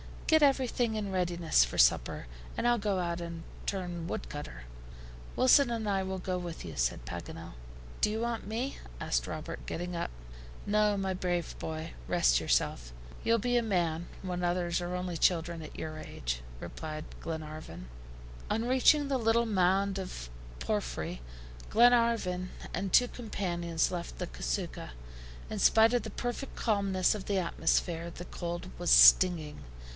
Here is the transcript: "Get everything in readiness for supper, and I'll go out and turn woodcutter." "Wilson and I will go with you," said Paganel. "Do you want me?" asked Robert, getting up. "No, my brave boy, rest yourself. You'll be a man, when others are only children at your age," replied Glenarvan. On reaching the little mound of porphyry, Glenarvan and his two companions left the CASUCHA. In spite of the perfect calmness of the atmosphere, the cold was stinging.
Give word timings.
"Get 0.25 0.41
everything 0.41 0.95
in 0.95 1.11
readiness 1.11 1.65
for 1.65 1.77
supper, 1.77 2.25
and 2.57 2.65
I'll 2.65 2.77
go 2.79 2.99
out 2.99 3.19
and 3.21 3.43
turn 3.65 4.07
woodcutter." 4.07 4.63
"Wilson 5.35 5.69
and 5.69 5.87
I 5.87 6.03
will 6.03 6.19
go 6.19 6.37
with 6.37 6.63
you," 6.63 6.75
said 6.77 7.05
Paganel. 7.05 7.53
"Do 7.99 8.09
you 8.09 8.21
want 8.21 8.47
me?" 8.47 8.77
asked 8.99 9.27
Robert, 9.27 9.65
getting 9.65 9.93
up. 9.95 10.09
"No, 10.65 10.95
my 10.97 11.13
brave 11.13 11.59
boy, 11.59 11.93
rest 12.07 12.39
yourself. 12.39 12.93
You'll 13.25 13.37
be 13.39 13.57
a 13.57 13.61
man, 13.61 14.07
when 14.23 14.41
others 14.41 14.81
are 14.81 14.95
only 14.95 15.17
children 15.17 15.61
at 15.61 15.77
your 15.77 15.99
age," 15.99 16.41
replied 16.61 17.03
Glenarvan. 17.19 17.89
On 18.49 18.65
reaching 18.65 19.07
the 19.09 19.19
little 19.19 19.45
mound 19.45 19.99
of 19.99 20.29
porphyry, 20.59 21.21
Glenarvan 21.69 22.51
and 22.73 22.89
his 22.89 22.97
two 22.97 23.07
companions 23.09 23.91
left 23.91 24.17
the 24.17 24.27
CASUCHA. 24.27 24.91
In 25.49 25.59
spite 25.59 25.93
of 25.93 26.03
the 26.03 26.09
perfect 26.09 26.55
calmness 26.55 27.13
of 27.13 27.25
the 27.25 27.37
atmosphere, 27.37 28.09
the 28.09 28.25
cold 28.25 28.71
was 28.79 28.89
stinging. 28.89 29.63